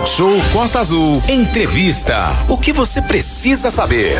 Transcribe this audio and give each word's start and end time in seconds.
Talk 0.00 0.08
Show 0.08 0.32
Costa 0.52 0.80
Azul. 0.80 1.22
Entrevista. 1.28 2.30
O 2.48 2.56
que 2.56 2.72
você 2.72 3.02
precisa 3.02 3.70
saber? 3.70 4.16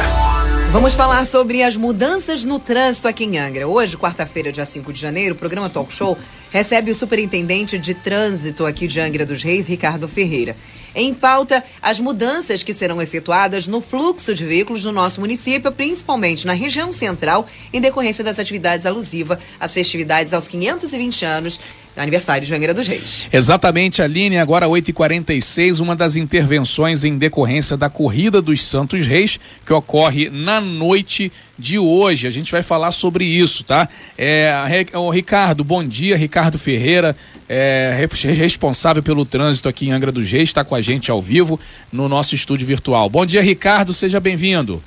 Vamos 0.72 0.94
falar 0.94 1.24
sobre 1.24 1.62
as 1.62 1.74
mudanças 1.74 2.44
no 2.44 2.58
trânsito 2.58 3.08
aqui 3.08 3.24
em 3.24 3.38
Angra. 3.38 3.66
Hoje, 3.66 3.96
quarta-feira, 3.96 4.52
dia 4.52 4.64
5 4.64 4.92
de 4.92 5.00
janeiro, 5.00 5.34
o 5.34 5.38
programa 5.38 5.70
Talk 5.70 5.92
Show 5.92 6.18
recebe 6.50 6.90
o 6.90 6.94
superintendente 6.94 7.78
de 7.78 7.94
trânsito 7.94 8.66
aqui 8.66 8.86
de 8.86 9.00
Angra 9.00 9.24
dos 9.24 9.42
Reis, 9.42 9.66
Ricardo 9.66 10.06
Ferreira. 10.06 10.54
Em 10.94 11.14
pauta, 11.14 11.64
as 11.80 11.98
mudanças 11.98 12.62
que 12.62 12.74
serão 12.74 13.00
efetuadas 13.00 13.66
no 13.66 13.80
fluxo 13.80 14.34
de 14.34 14.44
veículos 14.44 14.84
no 14.84 14.92
nosso 14.92 15.20
município, 15.20 15.72
principalmente 15.72 16.46
na 16.46 16.52
região 16.52 16.92
central, 16.92 17.46
em 17.72 17.80
decorrência 17.80 18.22
das 18.22 18.38
atividades 18.38 18.86
alusivas 18.86 19.38
às 19.58 19.72
festividades 19.72 20.34
aos 20.34 20.46
520 20.46 21.24
anos 21.24 21.60
aniversário 22.00 22.46
de 22.46 22.54
Angra 22.54 22.72
dos 22.72 22.86
Reis. 22.86 23.28
Exatamente, 23.30 24.00
Aline, 24.00 24.38
agora 24.38 24.66
8h46, 24.66 25.80
uma 25.80 25.94
das 25.94 26.16
intervenções 26.16 27.04
em 27.04 27.18
decorrência 27.18 27.76
da 27.76 27.90
Corrida 27.90 28.40
dos 28.40 28.64
Santos 28.64 29.06
Reis, 29.06 29.38
que 29.64 29.72
ocorre 29.72 30.30
na 30.30 30.60
noite 30.60 31.30
de 31.58 31.78
hoje. 31.78 32.26
A 32.26 32.30
gente 32.30 32.50
vai 32.50 32.62
falar 32.62 32.90
sobre 32.90 33.24
isso, 33.24 33.62
tá? 33.64 33.88
É, 34.16 34.50
o 34.94 35.10
Ricardo, 35.10 35.62
bom 35.62 35.84
dia, 35.84 36.16
Ricardo 36.16 36.58
Ferreira, 36.58 37.14
é, 37.48 38.08
responsável 38.24 39.02
pelo 39.02 39.26
trânsito 39.26 39.68
aqui 39.68 39.88
em 39.88 39.92
Angra 39.92 40.10
dos 40.10 40.30
Reis, 40.30 40.48
está 40.48 40.64
com 40.64 40.74
a 40.74 40.80
gente 40.80 41.10
ao 41.10 41.20
vivo 41.20 41.60
no 41.92 42.08
nosso 42.08 42.34
estúdio 42.34 42.66
virtual. 42.66 43.10
Bom 43.10 43.26
dia, 43.26 43.42
Ricardo, 43.42 43.92
seja 43.92 44.18
bem-vindo. 44.18 44.82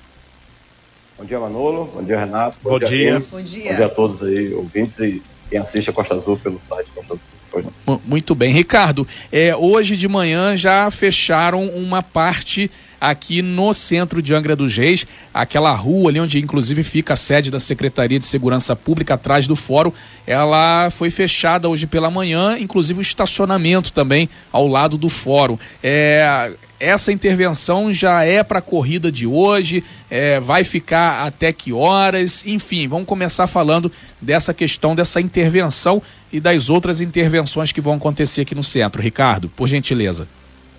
Bom 1.15 1.25
dia, 1.25 1.39
Manolo. 1.39 1.91
Bom 1.93 2.03
dia, 2.03 2.19
Renato. 2.19 2.57
Bom, 2.63 2.71
bom 2.71 2.79
dia. 2.79 2.87
dia. 2.87 3.23
Bom 3.29 3.41
dia. 3.41 3.69
Bom 3.69 3.75
dia 3.75 3.85
a 3.85 3.89
todos 3.89 4.23
aí, 4.23 4.51
ouvintes 4.53 4.97
e 4.97 5.21
quem 5.53 5.61
assiste 5.61 5.91
a 5.91 5.93
Costa 5.93 6.15
Azul 6.15 6.39
pelo 6.39 6.59
site 6.59 6.91
Costa 6.95 7.13
Azul. 7.13 7.32
Muito 8.05 8.33
bem. 8.33 8.51
Ricardo, 8.51 9.07
é, 9.31 9.55
hoje 9.55 9.95
de 9.95 10.07
manhã 10.07 10.55
já 10.55 10.89
fecharam 10.89 11.67
uma 11.67 12.01
parte 12.01 12.69
aqui 13.03 13.41
no 13.41 13.73
centro 13.73 14.21
de 14.21 14.33
Angra 14.33 14.55
dos 14.55 14.77
Reis, 14.77 15.05
aquela 15.33 15.75
rua 15.75 16.09
ali 16.09 16.21
onde 16.21 16.39
inclusive 16.39 16.85
fica 16.85 17.13
a 17.13 17.17
sede 17.17 17.51
da 17.51 17.59
Secretaria 17.59 18.17
de 18.17 18.25
Segurança 18.25 18.77
Pública 18.77 19.15
atrás 19.15 19.45
do 19.45 19.57
fórum, 19.57 19.91
ela 20.25 20.89
foi 20.89 21.11
fechada 21.11 21.67
hoje 21.67 21.85
pela 21.85 22.09
manhã, 22.09 22.57
inclusive 22.57 22.99
o 22.99 23.01
estacionamento 23.01 23.91
também 23.91 24.29
ao 24.53 24.69
lado 24.69 24.97
do 24.97 25.09
fórum. 25.09 25.57
É, 25.83 26.53
essa 26.79 27.11
intervenção 27.11 27.91
já 27.91 28.23
é 28.23 28.41
para 28.41 28.59
a 28.59 28.61
corrida 28.61 29.11
de 29.11 29.27
hoje, 29.27 29.83
é, 30.09 30.39
vai 30.39 30.63
ficar 30.63 31.27
até 31.27 31.51
que 31.51 31.73
horas, 31.73 32.45
enfim, 32.45 32.87
vamos 32.87 33.05
começar 33.07 33.47
falando 33.47 33.91
dessa 34.21 34.53
questão 34.53 34.95
dessa 34.95 35.19
intervenção 35.19 36.01
e 36.33 36.39
das 36.39 36.67
outras 36.67 36.99
intervenções 36.99 37.71
que 37.71 37.79
vão 37.79 37.93
acontecer 37.93 38.41
aqui 38.41 38.55
no 38.55 38.63
centro. 38.63 38.99
Ricardo, 38.99 39.47
por 39.49 39.67
gentileza. 39.67 40.27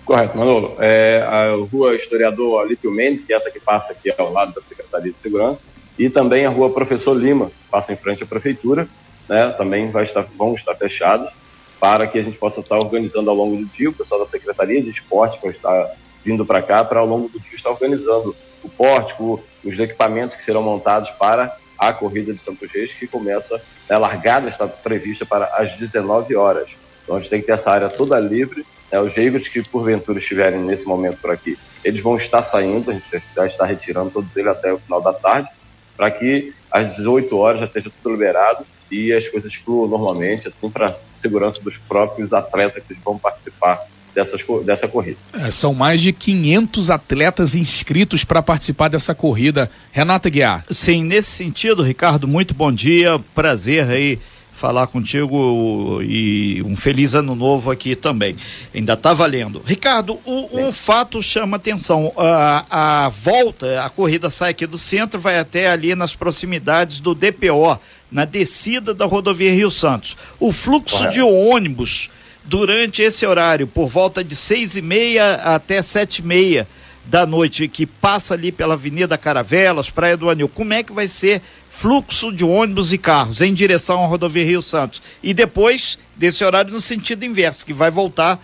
Correto, 0.03 0.37
Manolo. 0.37 0.75
É 0.79 1.21
a 1.21 1.55
rua 1.71 1.95
Historiador 1.95 2.61
Alípio 2.61 2.91
Mendes, 2.91 3.23
que 3.23 3.31
é 3.31 3.37
essa 3.37 3.49
que 3.49 3.59
passa 3.59 3.93
aqui 3.93 4.13
ao 4.17 4.33
lado 4.33 4.53
da 4.53 4.61
Secretaria 4.61 5.11
de 5.11 5.17
Segurança, 5.17 5.63
e 5.97 6.09
também 6.09 6.45
a 6.45 6.49
rua 6.49 6.69
Professor 6.69 7.13
Lima, 7.13 7.47
que 7.47 7.69
passa 7.71 7.93
em 7.93 7.95
frente 7.95 8.21
à 8.21 8.25
Prefeitura, 8.25 8.85
né, 9.29 9.47
também 9.57 9.89
vai 9.89 10.03
estar, 10.03 10.23
vão 10.37 10.53
estar 10.53 10.75
fechados 10.75 11.31
para 11.79 12.05
que 12.05 12.19
a 12.19 12.23
gente 12.23 12.37
possa 12.37 12.59
estar 12.59 12.77
organizando 12.77 13.29
ao 13.29 13.35
longo 13.35 13.55
do 13.55 13.65
dia, 13.65 13.89
o 13.89 13.93
pessoal 13.93 14.19
da 14.19 14.27
Secretaria 14.27 14.81
de 14.83 14.89
Esporte 14.89 15.39
vai 15.41 15.51
estar 15.51 15.89
vindo 16.23 16.45
para 16.45 16.61
cá 16.61 16.83
para 16.83 16.99
ao 16.99 17.07
longo 17.07 17.29
do 17.29 17.39
dia 17.39 17.55
estar 17.55 17.69
organizando 17.69 18.35
o 18.61 18.69
pórtico, 18.69 19.41
os 19.63 19.79
equipamentos 19.79 20.35
que 20.35 20.43
serão 20.43 20.61
montados 20.61 21.11
para 21.11 21.55
a 21.77 21.93
corrida 21.93 22.33
de 22.33 22.39
Santos 22.39 22.71
Reis, 22.71 22.93
que 22.93 23.07
começa, 23.07 23.61
a 23.89 23.97
largada 23.97 24.47
está 24.47 24.67
prevista 24.67 25.25
para 25.25 25.45
as 25.57 25.77
19 25.77 26.35
horas. 26.35 26.69
Então 27.03 27.15
a 27.15 27.19
gente 27.19 27.29
tem 27.29 27.41
que 27.41 27.47
ter 27.47 27.53
essa 27.53 27.71
área 27.71 27.89
toda 27.89 28.19
livre 28.19 28.65
é, 28.91 28.99
os 28.99 29.13
veículos 29.13 29.47
que 29.47 29.61
porventura 29.67 30.19
estiverem 30.19 30.61
nesse 30.61 30.85
momento 30.85 31.17
por 31.17 31.31
aqui, 31.31 31.57
eles 31.83 32.01
vão 32.01 32.17
estar 32.17 32.43
saindo, 32.43 32.91
a 32.91 32.93
gente 32.93 33.05
já 33.35 33.45
está 33.45 33.65
retirando 33.65 34.11
todos 34.11 34.35
eles 34.35 34.49
até 34.49 34.71
o 34.71 34.77
final 34.77 35.01
da 35.01 35.13
tarde, 35.13 35.49
para 35.97 36.11
que 36.11 36.53
às 36.71 36.95
18 36.95 37.35
horas 37.37 37.59
já 37.61 37.65
esteja 37.65 37.91
tudo 38.01 38.13
liberado 38.13 38.65
e 38.91 39.11
as 39.11 39.27
coisas 39.27 39.53
fluam 39.55 39.87
normalmente, 39.87 40.47
assim, 40.47 40.69
para 40.69 40.95
segurança 41.15 41.61
dos 41.61 41.77
próprios 41.77 42.31
atletas 42.31 42.83
que 42.87 42.93
vão 42.95 43.17
participar 43.17 43.85
dessas, 44.15 44.41
dessa 44.63 44.87
corrida. 44.87 45.17
É, 45.33 45.51
são 45.51 45.73
mais 45.73 46.01
de 46.01 46.13
500 46.13 46.89
atletas 46.89 47.55
inscritos 47.55 48.23
para 48.23 48.41
participar 48.41 48.87
dessa 48.87 49.13
corrida. 49.13 49.69
Renata 49.91 50.29
Guiar. 50.29 50.63
Sim, 50.71 51.03
nesse 51.03 51.29
sentido, 51.31 51.83
Ricardo, 51.83 52.27
muito 52.27 52.53
bom 52.53 52.71
dia, 52.71 53.19
prazer 53.35 53.87
aí 53.89 54.17
falar 54.55 54.87
contigo 54.87 56.01
e 56.01 56.63
um 56.65 56.77
feliz 56.77 57.13
ano 57.13 57.35
novo 57.35 57.69
aqui 57.69 57.93
também. 57.93 58.37
Ainda 58.73 58.93
está 58.93 59.13
valendo. 59.13 59.61
Ricardo, 59.65 60.17
o, 60.23 60.57
um 60.57 60.71
fato 60.71 61.21
chama 61.21 61.57
atenção. 61.57 62.13
A, 62.15 63.05
a 63.05 63.09
volta, 63.09 63.83
a 63.83 63.89
corrida 63.89 64.29
sai 64.29 64.51
aqui 64.51 64.65
do 64.65 64.77
centro, 64.77 65.19
vai 65.19 65.37
até 65.37 65.67
ali 65.67 65.93
nas 65.93 66.15
proximidades 66.15 67.01
do 67.01 67.13
DPO, 67.13 67.77
na 68.09 68.23
descida 68.23 68.93
da 68.93 69.05
rodovia 69.05 69.53
Rio 69.53 69.69
Santos. 69.69 70.15
O 70.39 70.53
fluxo 70.53 70.99
Correto. 70.99 71.13
de 71.15 71.21
ônibus 71.21 72.09
durante 72.45 73.01
esse 73.01 73.25
horário, 73.25 73.67
por 73.67 73.87
volta 73.87 74.23
de 74.23 74.35
seis 74.35 74.75
e 74.75 74.81
meia 74.81 75.35
até 75.35 75.81
sete 75.81 76.19
e 76.19 76.25
meia 76.25 76.67
da 77.05 77.25
noite, 77.25 77.67
que 77.67 77.85
passa 77.85 78.33
ali 78.33 78.51
pela 78.51 78.73
Avenida 78.73 79.17
Caravelas, 79.17 79.89
Praia 79.89 80.17
do 80.17 80.29
Anil, 80.29 80.49
como 80.49 80.73
é 80.73 80.81
que 80.81 80.91
vai 80.91 81.07
ser 81.07 81.41
fluxo 81.69 82.31
de 82.31 82.43
ônibus 82.43 82.93
e 82.93 82.97
carros 82.97 83.41
em 83.41 83.53
direção 83.53 84.03
à 84.03 84.07
rodovia 84.07 84.43
Rio 84.43 84.61
Santos. 84.61 85.01
E 85.21 85.33
depois 85.33 85.99
desse 86.15 86.43
horário 86.43 86.71
no 86.71 86.81
sentido 86.81 87.25
inverso, 87.25 87.65
que 87.65 87.73
vai 87.73 87.91
voltar 87.91 88.39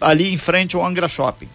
ali 0.00 0.32
em 0.32 0.36
frente 0.36 0.76
ao 0.76 0.84
Angra 0.84 1.08
Shopping. 1.08 1.48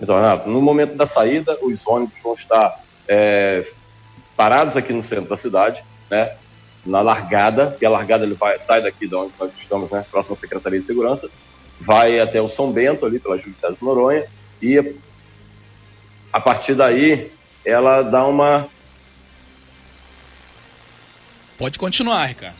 Então, 0.00 0.16
Renato, 0.16 0.48
no 0.48 0.60
momento 0.60 0.94
da 0.94 1.06
saída, 1.06 1.56
os 1.62 1.86
ônibus 1.86 2.14
vão 2.22 2.34
estar 2.34 2.80
é, 3.08 3.66
parados 4.36 4.76
aqui 4.76 4.92
no 4.92 5.02
centro 5.02 5.28
da 5.28 5.36
cidade, 5.36 5.82
né? 6.10 6.30
Na 6.84 7.02
largada, 7.02 7.76
e 7.80 7.84
a 7.84 7.90
largada 7.90 8.24
ele 8.24 8.34
vai, 8.34 8.58
sai 8.58 8.82
daqui 8.82 9.06
de 9.06 9.14
onde 9.14 9.32
nós 9.38 9.50
estamos, 9.58 9.90
né? 9.90 10.04
Próximo 10.10 10.34
à 10.34 10.38
Secretaria 10.38 10.80
de 10.80 10.86
Segurança, 10.86 11.28
vai 11.78 12.18
até 12.20 12.40
o 12.40 12.48
São 12.48 12.72
Bento, 12.72 13.04
ali 13.04 13.18
pela 13.18 13.36
Júlio 13.36 13.54
César 13.58 13.76
Noronha, 13.82 14.24
e 14.62 14.94
a 16.32 16.40
partir 16.40 16.74
daí 16.74 17.30
ela 17.64 18.02
dá 18.02 18.26
uma 18.26 18.68
Pode 21.60 21.78
continuar, 21.78 22.24
Ricardo. 22.24 22.56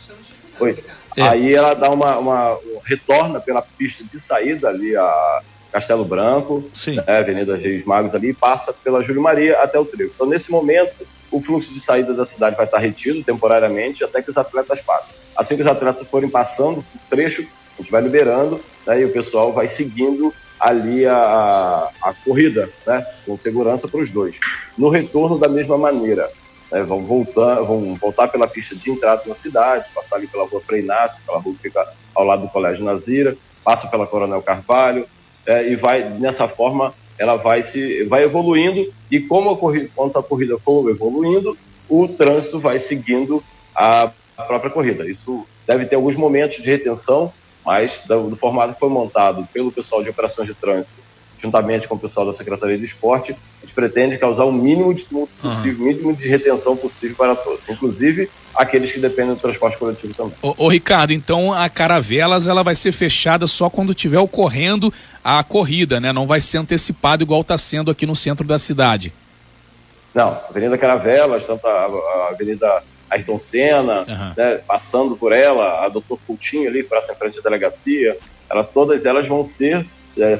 Oi. 0.59 0.77
É. 1.17 1.23
Aí 1.23 1.55
ela 1.55 1.73
dá 1.73 1.89
uma, 1.89 2.19
uma, 2.19 2.59
retorna 2.85 3.39
pela 3.39 3.61
pista 3.61 4.03
de 4.03 4.19
saída 4.19 4.69
ali 4.69 4.95
a 4.95 5.41
Castelo 5.71 6.05
Branco, 6.05 6.69
Sim. 6.71 6.97
Né, 6.97 7.17
Avenida 7.17 7.55
Reis 7.55 7.83
Magos 7.83 8.13
ali, 8.13 8.29
e 8.29 8.33
passa 8.33 8.71
pela 8.71 9.01
Júlio 9.01 9.21
Maria 9.21 9.59
até 9.59 9.79
o 9.79 9.85
trevo. 9.85 10.11
Então, 10.13 10.27
nesse 10.27 10.51
momento, 10.51 11.07
o 11.31 11.41
fluxo 11.41 11.73
de 11.73 11.79
saída 11.79 12.13
da 12.13 12.25
cidade 12.25 12.55
vai 12.55 12.65
estar 12.65 12.77
retido 12.77 13.23
temporariamente 13.23 14.03
até 14.03 14.21
que 14.21 14.29
os 14.29 14.37
atletas 14.37 14.81
passem. 14.81 15.15
Assim 15.35 15.55
que 15.55 15.61
os 15.61 15.67
atletas 15.67 16.05
forem 16.07 16.29
passando 16.29 16.79
o 16.79 16.85
trecho, 17.09 17.47
a 17.77 17.81
gente 17.81 17.91
vai 17.91 18.01
liberando 18.01 18.59
né, 18.85 19.01
e 19.01 19.05
o 19.05 19.11
pessoal 19.11 19.53
vai 19.53 19.67
seguindo 19.67 20.33
ali 20.59 21.07
a, 21.07 21.89
a 22.03 22.13
corrida, 22.25 22.69
né, 22.85 23.05
com 23.25 23.37
segurança 23.37 23.87
para 23.87 24.01
os 24.01 24.09
dois. 24.09 24.37
No 24.77 24.89
retorno, 24.89 25.39
da 25.39 25.47
mesma 25.47 25.77
maneira 25.77 26.29
né, 26.71 26.83
vão, 26.83 27.03
voltar, 27.03 27.61
vão 27.61 27.95
voltar 27.95 28.27
pela 28.27 28.47
pista 28.47 28.75
de 28.75 28.91
entrada 28.91 29.23
na 29.25 29.33
cidade, 29.33 29.85
passar 29.95 30.17
ali 30.17 30.27
pela 30.27 30.45
rua 30.45 30.61
Frei 30.61 30.81
Inácio, 30.81 31.19
pela 31.25 31.39
rua 31.39 31.53
que 31.55 31.63
fica 31.63 31.87
ao 32.13 32.25
lado 32.25 32.43
do 32.43 32.49
Colégio 32.49 32.83
Nazira, 32.83 33.35
passa 33.63 33.87
pela 33.87 34.05
Coronel 34.05 34.41
Carvalho, 34.41 35.07
é, 35.45 35.67
e 35.69 35.75
vai, 35.75 36.03
nessa 36.03 36.47
forma, 36.47 36.93
ela 37.17 37.35
vai 37.35 37.63
se 37.63 38.03
vai 38.05 38.23
evoluindo, 38.23 38.91
e 39.09 39.19
como 39.19 39.51
a 39.51 39.57
corrida, 39.57 39.89
quanto 39.95 40.17
a 40.17 40.23
corrida 40.23 40.57
for 40.59 40.89
evoluindo, 40.89 41.57
o 41.89 42.07
trânsito 42.07 42.59
vai 42.59 42.79
seguindo 42.79 43.43
a, 43.75 44.11
própria 44.47 44.71
corrida. 44.71 45.09
Isso 45.09 45.45
deve 45.67 45.85
ter 45.85 45.95
alguns 45.95 46.15
momentos 46.15 46.61
de 46.61 46.69
retenção, 46.69 47.31
mas 47.65 48.01
do, 48.07 48.29
do 48.29 48.35
formato 48.35 48.73
que 48.73 48.79
foi 48.79 48.89
montado 48.89 49.47
pelo 49.53 49.71
pessoal 49.71 50.01
de 50.01 50.09
operações 50.09 50.47
de 50.47 50.55
trânsito 50.55 51.00
juntamente 51.41 51.87
com 51.87 51.95
o 51.95 51.99
pessoal 51.99 52.25
da 52.25 52.33
Secretaria 52.33 52.77
de 52.77 52.85
Esporte, 52.85 53.31
a 53.31 53.65
gente 53.65 53.73
pretende 53.73 54.17
causar 54.17 54.43
o 54.43 54.51
mínimo 54.51 54.93
de 54.93 55.03
tumulto 55.03 55.33
possível, 55.41 55.85
o 55.85 55.87
mínimo 55.87 56.15
de 56.15 56.27
retenção 56.27 56.77
possível 56.77 57.15
para 57.15 57.35
todos, 57.35 57.61
inclusive 57.67 58.29
aqueles 58.55 58.91
que 58.91 58.99
dependem 58.99 59.33
do 59.33 59.39
transporte 59.39 59.77
coletivo 59.77 60.13
também. 60.13 60.33
Ô, 60.41 60.53
ô, 60.57 60.67
Ricardo, 60.67 61.11
então 61.11 61.51
a 61.51 61.67
Caravelas 61.67 62.47
ela 62.47 62.63
vai 62.63 62.75
ser 62.75 62.91
fechada 62.91 63.47
só 63.47 63.69
quando 63.69 63.91
estiver 63.91 64.19
ocorrendo 64.19 64.93
a 65.23 65.43
corrida, 65.43 65.99
né? 65.99 66.13
Não 66.13 66.27
vai 66.27 66.39
ser 66.39 66.59
antecipado 66.59 67.23
igual 67.23 67.41
está 67.41 67.57
sendo 67.57 67.89
aqui 67.89 68.05
no 68.05 68.15
centro 68.15 68.45
da 68.45 68.59
cidade. 68.59 69.11
Não, 70.13 70.37
Avenida 70.49 70.77
Caravelas, 70.77 71.45
tanto 71.45 71.65
a, 71.65 72.29
Avenida 72.29 72.83
Ayrton 73.09 73.39
Senna, 73.39 74.01
uhum. 74.01 74.33
né, 74.37 74.59
passando 74.67 75.15
por 75.15 75.31
ela, 75.31 75.85
a 75.85 75.89
Doutor 75.89 76.19
Coutinho 76.27 76.67
ali, 76.67 76.83
praça 76.83 77.11
em 77.13 77.15
frente 77.15 77.39
à 77.39 77.41
delegacia, 77.41 78.17
ela, 78.49 78.63
todas 78.63 79.05
elas 79.05 79.27
vão 79.27 79.45
ser 79.45 79.85
é, 80.17 80.39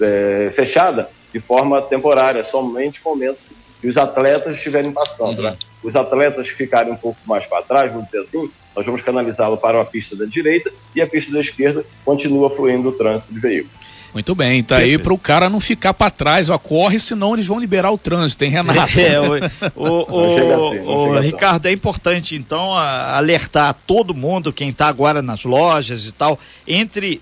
é, 0.00 0.52
fechada 0.54 1.08
de 1.32 1.40
forma 1.40 1.82
temporária, 1.82 2.44
somente 2.44 3.00
no 3.04 3.10
momento 3.10 3.38
que 3.80 3.88
os 3.88 3.96
atletas 3.96 4.56
estiverem 4.56 4.92
passando. 4.92 5.38
Uhum. 5.38 5.50
Né? 5.50 5.56
Os 5.82 5.94
atletas 5.94 6.50
que 6.50 6.56
ficarem 6.56 6.92
um 6.92 6.96
pouco 6.96 7.18
mais 7.26 7.44
para 7.44 7.62
trás, 7.62 7.92
vamos 7.92 8.06
dizer 8.06 8.20
assim, 8.20 8.50
nós 8.74 8.86
vamos 8.86 9.02
canalizá-lo 9.02 9.56
para 9.56 9.80
a 9.80 9.84
pista 9.84 10.16
da 10.16 10.24
direita 10.24 10.70
e 10.94 11.02
a 11.02 11.06
pista 11.06 11.32
da 11.32 11.40
esquerda 11.40 11.84
continua 12.04 12.48
fluindo 12.48 12.88
o 12.88 12.92
trânsito 12.92 13.32
de 13.32 13.40
veículos. 13.40 13.84
Muito 14.14 14.32
bem, 14.32 14.62
tá 14.62 14.76
aí 14.76 14.96
para 14.96 15.12
o 15.12 15.18
cara 15.18 15.50
não 15.50 15.60
ficar 15.60 15.92
para 15.92 16.08
trás, 16.08 16.48
ó, 16.48 16.56
corre, 16.56 17.00
senão 17.00 17.34
eles 17.34 17.46
vão 17.46 17.58
liberar 17.58 17.90
o 17.90 17.98
trânsito, 17.98 18.44
hein, 18.44 18.50
Renato? 18.52 18.92
É, 19.00 19.20
o, 19.20 19.32
o, 19.74 20.12
o, 20.12 20.68
assim, 20.68 20.78
o 20.86 21.18
Ricardo, 21.18 21.66
é 21.66 21.72
importante 21.72 22.36
então 22.36 22.72
alertar 22.72 23.76
todo 23.84 24.14
mundo, 24.14 24.52
quem 24.52 24.68
está 24.68 24.86
agora 24.86 25.20
nas 25.20 25.42
lojas 25.42 26.06
e 26.06 26.12
tal, 26.12 26.38
entre 26.66 27.20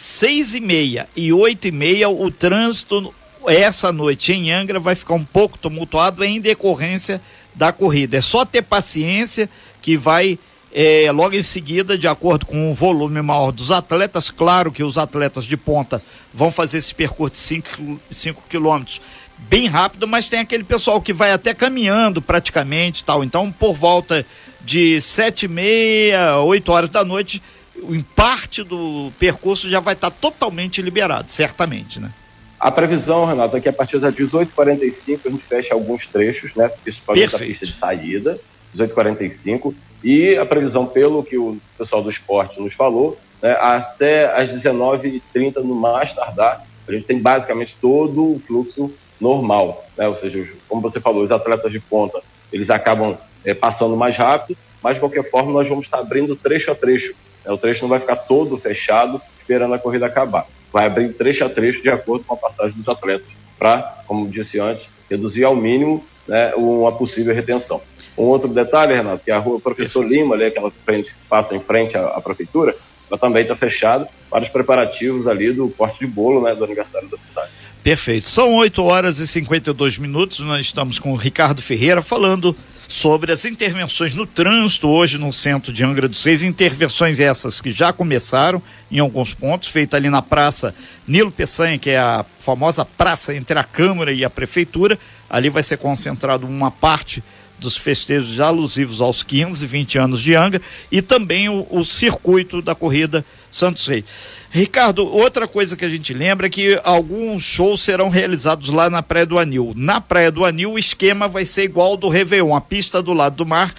seis 0.00 0.54
e 0.54 0.60
meia 0.60 1.08
e 1.16 1.32
oito 1.32 1.66
e 1.66 1.72
meia 1.72 2.08
o 2.08 2.30
trânsito 2.30 3.12
essa 3.48 3.92
noite 3.92 4.32
em 4.32 4.52
Angra 4.52 4.78
vai 4.78 4.94
ficar 4.94 5.14
um 5.14 5.24
pouco 5.24 5.58
tumultuado 5.58 6.22
em 6.22 6.40
decorrência 6.40 7.20
da 7.52 7.72
corrida. 7.72 8.16
É 8.16 8.20
só 8.20 8.44
ter 8.44 8.62
paciência 8.62 9.50
que 9.82 9.96
vai 9.96 10.38
é, 10.72 11.10
logo 11.10 11.34
em 11.34 11.42
seguida, 11.42 11.98
de 11.98 12.06
acordo 12.06 12.46
com 12.46 12.70
o 12.70 12.74
volume 12.74 13.20
maior 13.22 13.50
dos 13.50 13.72
atletas, 13.72 14.30
claro 14.30 14.70
que 14.70 14.84
os 14.84 14.96
atletas 14.96 15.44
de 15.44 15.56
ponta 15.56 16.00
vão 16.32 16.52
fazer 16.52 16.78
esse 16.78 16.94
percurso 16.94 17.34
de 17.34 17.98
5 18.12 18.44
quilômetros 18.48 19.00
bem 19.36 19.66
rápido, 19.66 20.06
mas 20.06 20.26
tem 20.26 20.38
aquele 20.38 20.62
pessoal 20.62 21.02
que 21.02 21.12
vai 21.12 21.32
até 21.32 21.52
caminhando 21.52 22.22
praticamente 22.22 23.02
tal. 23.02 23.24
Então, 23.24 23.50
por 23.50 23.74
volta 23.74 24.24
de 24.60 25.00
sete 25.00 25.46
e 25.46 25.48
meia, 25.48 26.38
oito 26.38 26.70
horas 26.70 26.90
da 26.90 27.04
noite, 27.04 27.42
em 27.88 28.02
parte 28.02 28.62
do 28.62 29.12
percurso 29.18 29.68
já 29.68 29.80
vai 29.80 29.94
estar 29.94 30.10
totalmente 30.10 30.82
liberado, 30.82 31.30
certamente, 31.30 32.00
né? 32.00 32.12
A 32.58 32.70
previsão, 32.72 33.24
Renato, 33.24 33.56
é 33.56 33.60
que 33.60 33.68
a 33.68 33.72
partir 33.72 33.98
das 34.00 34.14
18h45 34.14 35.20
a 35.26 35.30
gente 35.30 35.44
fecha 35.44 35.74
alguns 35.74 36.06
trechos, 36.06 36.54
né? 36.54 36.68
Principalmente 36.68 37.36
a 37.36 37.38
pista 37.38 37.66
de 37.66 37.72
saída, 37.72 38.38
18h45. 38.76 39.74
E 40.02 40.36
a 40.36 40.44
previsão, 40.44 40.86
pelo 40.86 41.22
que 41.22 41.38
o 41.38 41.58
pessoal 41.76 42.02
do 42.02 42.10
esporte 42.10 42.60
nos 42.60 42.74
falou, 42.74 43.18
né, 43.42 43.56
até 43.60 44.26
às 44.36 44.50
19h30 44.50 45.56
no 45.58 45.74
mais 45.74 46.12
tardar, 46.12 46.64
a 46.86 46.92
gente 46.92 47.04
tem 47.04 47.18
basicamente 47.20 47.76
todo 47.80 48.34
o 48.34 48.42
fluxo 48.46 48.92
normal. 49.20 49.84
Né? 49.96 50.08
Ou 50.08 50.16
seja, 50.16 50.48
como 50.68 50.80
você 50.80 51.00
falou, 51.00 51.24
os 51.24 51.30
atletas 51.30 51.70
de 51.70 51.80
ponta 51.80 52.20
eles 52.52 52.70
acabam 52.70 53.16
é, 53.44 53.52
passando 53.54 53.96
mais 53.96 54.16
rápido, 54.16 54.56
mas 54.82 54.94
de 54.94 55.00
qualquer 55.00 55.28
forma 55.30 55.52
nós 55.52 55.68
vamos 55.68 55.84
estar 55.84 55.98
abrindo 55.98 56.34
trecho 56.34 56.70
a 56.70 56.74
trecho. 56.74 57.14
Né? 57.48 57.54
O 57.54 57.58
trecho 57.58 57.82
não 57.82 57.88
vai 57.88 57.98
ficar 57.98 58.16
todo 58.16 58.58
fechado 58.58 59.20
esperando 59.40 59.74
a 59.74 59.78
corrida 59.78 60.06
acabar. 60.06 60.46
Vai 60.70 60.86
abrir 60.86 61.14
trecho 61.14 61.44
a 61.44 61.48
trecho 61.48 61.82
de 61.82 61.88
acordo 61.88 62.24
com 62.24 62.34
a 62.34 62.36
passagem 62.36 62.76
dos 62.76 62.88
atletas, 62.88 63.26
para, 63.58 64.02
como 64.06 64.28
disse 64.28 64.60
antes, 64.60 64.86
reduzir 65.10 65.44
ao 65.44 65.56
mínimo 65.56 66.04
né, 66.28 66.52
uma 66.54 66.92
possível 66.92 67.34
retenção. 67.34 67.80
Um 68.16 68.24
outro 68.24 68.48
detalhe, 68.48 68.94
Renato, 68.94 69.24
que 69.24 69.30
a 69.30 69.38
rua 69.38 69.58
Professor 69.58 70.04
Lima, 70.04 70.34
ali, 70.34 70.44
aquela 70.44 70.70
frente 70.84 71.10
que 71.10 71.28
passa 71.28 71.56
em 71.56 71.60
frente 71.60 71.96
à, 71.96 72.08
à 72.08 72.20
prefeitura, 72.20 72.76
ela 73.10 73.18
também 73.18 73.42
está 73.42 73.56
fechada 73.56 74.06
para 74.28 74.42
os 74.42 74.50
preparativos 74.50 75.26
ali 75.26 75.50
do 75.50 75.70
corte 75.70 76.00
de 76.00 76.06
bolo, 76.06 76.42
né, 76.42 76.54
do 76.54 76.62
aniversário 76.62 77.08
da 77.08 77.16
cidade. 77.16 77.50
Perfeito. 77.82 78.28
São 78.28 78.54
8 78.56 78.84
horas 78.84 79.18
e 79.18 79.26
52 79.26 79.96
minutos. 79.96 80.40
Nós 80.40 80.66
estamos 80.66 80.98
com 80.98 81.12
o 81.12 81.16
Ricardo 81.16 81.62
Ferreira 81.62 82.02
falando 82.02 82.54
sobre 82.88 83.30
as 83.30 83.44
intervenções 83.44 84.14
no 84.14 84.26
trânsito 84.26 84.88
hoje 84.88 85.18
no 85.18 85.30
centro 85.30 85.70
de 85.70 85.84
Angra 85.84 86.08
dos 86.08 86.20
Seis. 86.20 86.42
Intervenções 86.42 87.20
essas 87.20 87.60
que 87.60 87.70
já 87.70 87.92
começaram 87.92 88.62
em 88.90 88.98
alguns 88.98 89.34
pontos, 89.34 89.68
feita 89.68 89.98
ali 89.98 90.08
na 90.08 90.22
praça 90.22 90.74
Nilo 91.06 91.30
Peçanha, 91.30 91.78
que 91.78 91.90
é 91.90 91.98
a 91.98 92.24
famosa 92.38 92.86
praça 92.86 93.36
entre 93.36 93.58
a 93.58 93.62
Câmara 93.62 94.10
e 94.10 94.24
a 94.24 94.30
Prefeitura. 94.30 94.98
Ali 95.28 95.50
vai 95.50 95.62
ser 95.62 95.76
concentrado 95.76 96.46
uma 96.46 96.70
parte 96.70 97.22
dos 97.58 97.76
festejos 97.76 98.40
alusivos 98.40 99.02
aos 99.02 99.22
15, 99.22 99.66
20 99.66 99.98
anos 99.98 100.22
de 100.22 100.34
Angra 100.34 100.62
e 100.90 101.02
também 101.02 101.50
o, 101.50 101.66
o 101.70 101.84
circuito 101.84 102.62
da 102.62 102.74
corrida 102.74 103.22
Santos 103.50 103.86
Reis. 103.86 104.04
Ricardo, 104.50 105.06
outra 105.06 105.46
coisa 105.46 105.76
que 105.76 105.84
a 105.84 105.88
gente 105.88 106.14
lembra 106.14 106.46
é 106.46 106.50
que 106.50 106.80
alguns 106.82 107.42
shows 107.42 107.82
serão 107.82 108.08
realizados 108.08 108.70
lá 108.70 108.88
na 108.88 109.02
Praia 109.02 109.26
do 109.26 109.38
Anil. 109.38 109.72
Na 109.76 110.00
Praia 110.00 110.32
do 110.32 110.44
Anil, 110.44 110.72
o 110.72 110.78
esquema 110.78 111.28
vai 111.28 111.44
ser 111.44 111.64
igual 111.64 111.88
ao 111.88 111.96
do 111.96 112.08
Réveillon. 112.08 112.54
A 112.54 112.60
pista 112.60 113.02
do 113.02 113.12
lado 113.12 113.36
do 113.36 113.46
mar 113.46 113.74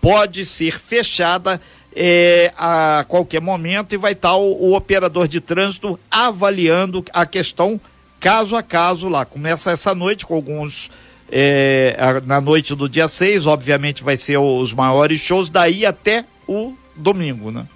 pode 0.00 0.46
ser 0.46 0.78
fechada 0.78 1.60
é, 1.94 2.52
a 2.56 3.04
qualquer 3.08 3.40
momento 3.40 3.94
e 3.94 3.98
vai 3.98 4.12
estar 4.12 4.36
o, 4.36 4.70
o 4.70 4.76
operador 4.76 5.26
de 5.26 5.40
trânsito 5.40 5.98
avaliando 6.10 7.04
a 7.12 7.26
questão 7.26 7.80
caso 8.20 8.56
a 8.56 8.62
caso 8.62 9.08
lá. 9.08 9.24
Começa 9.24 9.72
essa 9.72 9.94
noite 9.94 10.24
com 10.24 10.34
alguns 10.34 10.90
é, 11.30 11.96
na 12.24 12.40
noite 12.40 12.74
do 12.74 12.88
dia 12.88 13.08
6, 13.08 13.46
obviamente 13.46 14.04
vai 14.04 14.16
ser 14.16 14.36
os 14.38 14.72
maiores 14.72 15.20
shows, 15.20 15.50
daí 15.50 15.84
até 15.84 16.24
o 16.46 16.74
domingo, 16.94 17.50
né? 17.50 17.66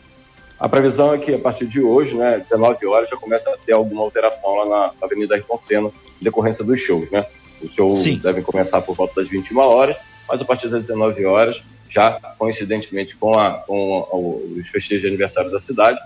A 0.58 0.68
previsão 0.68 1.14
é 1.14 1.18
que 1.18 1.34
a 1.34 1.38
partir 1.38 1.66
de 1.66 1.80
hoje, 1.80 2.14
né, 2.14 2.38
19 2.38 2.84
horas, 2.86 3.08
já 3.08 3.16
começa 3.16 3.48
a 3.48 3.56
ter 3.56 3.74
alguma 3.74 4.02
alteração 4.02 4.56
lá 4.56 4.66
na 4.66 4.92
Avenida 5.00 5.34
Ayrton 5.34 5.58
Senna, 5.58 5.88
em 5.88 6.24
decorrência 6.24 6.64
dos 6.64 6.80
shows, 6.80 7.08
né? 7.10 7.24
Os 7.62 7.72
shows 7.72 7.98
Sim. 7.98 8.18
devem 8.18 8.42
começar 8.42 8.82
por 8.82 8.96
volta 8.96 9.20
das 9.20 9.30
21 9.30 9.56
horas, 9.58 9.96
mas 10.28 10.40
a 10.40 10.44
partir 10.44 10.68
das 10.68 10.86
19 10.86 11.24
horas, 11.24 11.62
já 11.88 12.12
coincidentemente 12.36 13.16
com, 13.16 13.38
a, 13.38 13.52
com 13.52 14.42
os 14.56 14.68
festejos 14.68 15.02
de 15.02 15.08
aniversário 15.08 15.50
da 15.50 15.60
cidade, 15.60 15.98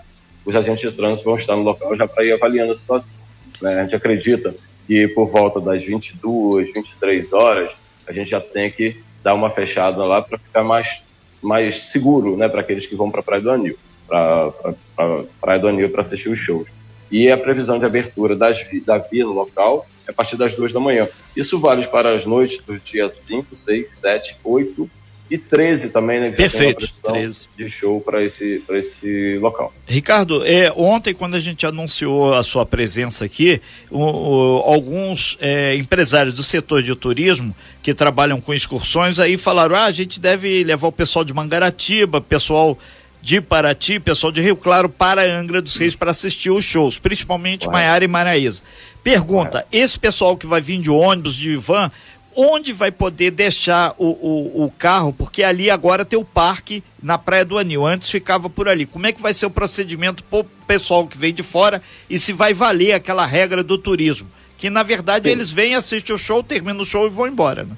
os 0.45 0.55
agentes 0.55 0.89
de 0.89 0.95
trânsito 0.95 1.25
vão 1.25 1.37
estar 1.37 1.55
no 1.55 1.63
local 1.63 1.95
já 1.97 2.07
para 2.07 2.23
ir 2.23 2.33
avaliando 2.33 2.73
a 2.73 2.77
situação. 2.77 3.17
Né? 3.61 3.79
A 3.79 3.83
gente 3.83 3.95
acredita 3.95 4.53
que 4.85 5.07
por 5.07 5.27
volta 5.27 5.59
das 5.59 5.83
22, 5.83 6.73
23 6.73 7.33
horas, 7.33 7.71
a 8.07 8.13
gente 8.13 8.29
já 8.29 8.39
tem 8.39 8.69
que 8.69 9.01
dar 9.23 9.33
uma 9.33 9.49
fechada 9.49 10.03
lá 10.03 10.21
para 10.21 10.37
ficar 10.37 10.63
mais, 10.63 11.01
mais 11.41 11.91
seguro, 11.91 12.35
né, 12.35 12.49
para 12.49 12.61
aqueles 12.61 12.85
que 12.85 12.95
vão 12.95 13.09
para 13.09 13.21
a 13.21 13.23
Praia 13.23 13.41
do 13.41 13.51
Anil, 13.51 13.77
para 14.07 14.51
a 14.97 15.23
Praia 15.39 15.59
do 15.59 15.67
Anil 15.67 15.89
para 15.89 16.01
assistir 16.01 16.29
os 16.29 16.39
shows. 16.39 16.67
E 17.11 17.29
a 17.29 17.37
previsão 17.37 17.77
de 17.77 17.85
abertura 17.85 18.35
das, 18.35 18.59
da 18.85 18.97
via 18.97 19.23
no 19.23 19.33
local 19.33 19.87
é 20.07 20.11
a 20.11 20.13
partir 20.13 20.35
das 20.35 20.55
duas 20.55 20.73
da 20.73 20.79
manhã. 20.79 21.07
Isso 21.35 21.59
vale 21.59 21.85
para 21.87 22.15
as 22.15 22.25
noites 22.25 22.59
dos 22.65 22.83
dias 22.83 23.13
5, 23.19 23.55
6, 23.55 23.89
7, 23.89 24.37
8 24.43 24.89
e 25.29 25.37
13 25.37 25.89
também, 25.89 26.19
né? 26.19 26.31
Perfeito, 26.31 26.91
13. 27.03 27.49
De 27.57 27.69
show 27.69 28.01
para 28.01 28.23
esse, 28.23 28.61
esse 28.69 29.37
local. 29.39 29.73
Ricardo, 29.87 30.45
é, 30.45 30.71
ontem, 30.75 31.13
quando 31.13 31.35
a 31.35 31.39
gente 31.39 31.65
anunciou 31.65 32.33
a 32.33 32.43
sua 32.43 32.65
presença 32.65 33.25
aqui, 33.25 33.61
o, 33.89 33.99
o, 33.99 34.57
alguns 34.65 35.37
é, 35.39 35.75
empresários 35.75 36.35
do 36.35 36.43
setor 36.43 36.83
de 36.83 36.95
turismo 36.95 37.55
que 37.81 37.93
trabalham 37.93 38.39
com 38.41 38.53
excursões 38.53 39.19
aí 39.19 39.37
falaram: 39.37 39.75
ah, 39.75 39.85
a 39.85 39.91
gente 39.91 40.19
deve 40.19 40.63
levar 40.63 40.87
o 40.87 40.91
pessoal 40.91 41.23
de 41.23 41.33
Mangaratiba, 41.33 42.19
pessoal 42.19 42.77
de 43.23 43.39
Paraty, 43.39 44.01
pessoal 44.01 44.33
de 44.33 44.41
Rio 44.41 44.57
Claro 44.57 44.89
para 44.89 45.23
Angra 45.23 45.61
dos 45.61 45.77
Reis 45.77 45.95
para 45.95 46.11
assistir 46.11 46.51
os 46.51 46.65
shows, 46.65 46.99
principalmente 46.99 47.69
Maiara 47.69 48.03
e 48.03 48.07
Maraíza. 48.07 48.61
Pergunta: 49.01 49.65
esse 49.71 49.97
pessoal 49.97 50.35
que 50.35 50.45
vai 50.45 50.59
vir 50.59 50.81
de 50.81 50.91
ônibus, 50.91 51.33
de 51.33 51.55
van, 51.55 51.89
onde 52.35 52.73
vai 52.73 52.91
poder 52.91 53.31
deixar 53.31 53.95
o, 53.97 54.07
o, 54.07 54.65
o, 54.65 54.71
carro, 54.71 55.13
porque 55.13 55.41
ali 55.41 55.71
agora 55.71 56.03
tem 56.03 56.19
o 56.19 56.25
parque 56.25 56.83
na 57.01 57.17
Praia 57.17 57.45
do 57.45 57.57
Anil, 57.57 57.85
antes 57.85 58.09
ficava 58.09 58.49
por 58.49 58.67
ali. 58.67 58.85
Como 58.85 59.07
é 59.07 59.13
que 59.13 59.21
vai 59.21 59.33
ser 59.33 59.45
o 59.45 59.49
procedimento 59.49 60.21
para 60.25 60.39
o 60.39 60.43
pessoal 60.67 61.07
que 61.07 61.17
vem 61.17 61.33
de 61.33 61.43
fora 61.43 61.81
e 62.09 62.19
se 62.19 62.33
vai 62.33 62.53
valer 62.53 62.91
aquela 62.91 63.25
regra 63.25 63.63
do 63.63 63.77
turismo? 63.77 64.29
Que 64.57 64.69
na 64.69 64.83
verdade 64.83 65.29
Sim. 65.29 65.31
eles 65.31 65.49
vêm, 65.49 65.75
assistem 65.75 66.13
o 66.13 66.19
show, 66.19 66.43
terminam 66.43 66.81
o 66.81 66.85
show 66.85 67.05
e 67.07 67.09
vão 67.09 67.27
embora, 67.27 67.63
né? 67.63 67.77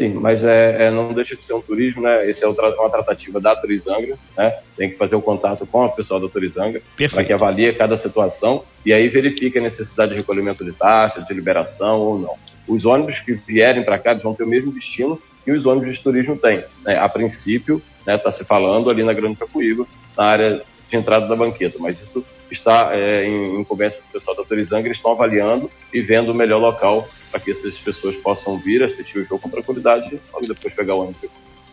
Sim, 0.00 0.14
mas 0.14 0.42
é, 0.42 0.86
é, 0.86 0.90
não 0.90 1.12
deixa 1.12 1.36
de 1.36 1.44
ser 1.44 1.52
um 1.52 1.60
turismo, 1.60 2.02
né? 2.02 2.28
Esse 2.28 2.44
é 2.44 2.48
uma 2.48 2.90
tratativa 2.90 3.40
da 3.40 3.54
Turizangra, 3.54 4.16
né? 4.36 4.58
Tem 4.76 4.90
que 4.90 4.96
fazer 4.96 5.14
o 5.14 5.20
contato 5.20 5.66
com 5.66 5.84
a 5.84 5.88
pessoa 5.88 6.18
da 6.18 6.28
Turizangra 6.28 6.80
para 7.12 7.24
que 7.24 7.32
avalie 7.32 7.72
cada 7.72 7.96
situação 7.96 8.64
e 8.84 8.92
aí 8.92 9.08
verifique 9.08 9.58
a 9.58 9.62
necessidade 9.62 10.12
de 10.12 10.16
recolhimento 10.16 10.64
de 10.64 10.72
taxa, 10.72 11.20
de 11.20 11.34
liberação 11.34 11.98
ou 11.98 12.18
não 12.18 12.50
os 12.70 12.84
ônibus 12.84 13.18
que 13.20 13.32
vierem 13.32 13.82
para 13.82 13.98
cá 13.98 14.14
vão 14.14 14.34
ter 14.34 14.44
o 14.44 14.48
mesmo 14.48 14.72
destino 14.72 15.20
que 15.44 15.50
os 15.50 15.66
ônibus 15.66 15.96
de 15.96 16.02
turismo 16.02 16.36
têm. 16.36 16.62
Né? 16.84 16.96
A 16.96 17.08
princípio, 17.08 17.82
está 17.98 18.12
né, 18.12 18.18
tá 18.18 18.30
se 18.30 18.44
falando 18.44 18.88
ali 18.88 19.02
na 19.02 19.12
Grande 19.12 19.36
Capuíba, 19.36 19.86
na 20.16 20.24
área 20.24 20.62
de 20.88 20.96
entrada 20.96 21.26
da 21.26 21.36
banqueta, 21.36 21.78
mas 21.80 22.00
isso 22.00 22.24
está 22.50 22.90
é, 22.92 23.24
em, 23.24 23.60
em 23.60 23.64
conversa 23.64 24.00
com 24.00 24.08
o 24.08 24.12
pessoal 24.12 24.36
da 24.36 24.44
Turizanga, 24.44 24.86
eles 24.86 24.98
estão 24.98 25.12
avaliando 25.12 25.70
e 25.92 26.00
vendo 26.00 26.30
o 26.30 26.34
melhor 26.34 26.58
local 26.58 27.08
para 27.30 27.40
que 27.40 27.52
essas 27.52 27.74
pessoas 27.78 28.16
possam 28.16 28.58
vir 28.58 28.82
assistir 28.82 29.18
o 29.18 29.24
jogo 29.24 29.38
com 29.38 29.48
tranquilidade 29.48 30.20
e 30.42 30.46
depois 30.46 30.74
pegar 30.74 30.94
o 30.94 31.02
ônibus. 31.02 31.30